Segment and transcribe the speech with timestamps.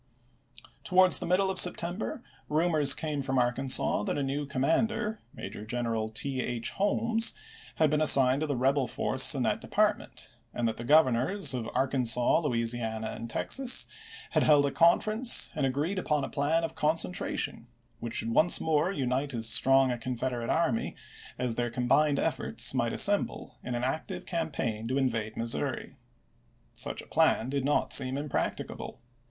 [0.89, 0.89] 1862.
[0.89, 6.09] Towards the middle of September rumors came from Arkansas that a new commander— Major General
[6.09, 6.41] T.
[6.41, 6.71] H.
[6.71, 7.33] Holmes—
[7.75, 10.29] had been assigned to the MISSOUEI GUEERILLAS AND POLITICS 381 rebel force in that department,
[10.55, 11.05] and that the Gov ch.
[11.05, 11.11] xvm.
[11.37, 13.85] ernors of Arkansas, Louisiana, and Texas
[14.31, 17.65] had held a conference and agreed upon a plan of con centration
[17.99, 20.95] which should once more unite as strong a Confederate army
[21.37, 25.95] as their combined efforts might assemble in an active campaign to invade Missouri.
[26.73, 28.99] Such a plan did not seem impracticable.